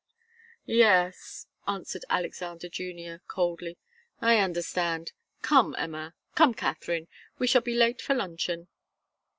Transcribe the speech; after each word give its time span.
"Yes," 0.65 1.45
answered 1.67 2.05
Alexander 2.09 2.69
Junior, 2.69 3.21
coldly. 3.27 3.77
"I 4.19 4.39
understand. 4.39 5.11
Come, 5.43 5.75
Emma 5.77 6.15
come, 6.33 6.55
Katharine 6.55 7.07
we 7.37 7.45
shall 7.45 7.61
be 7.61 7.75
late 7.75 8.01
for 8.01 8.15
luncheon." 8.15 8.67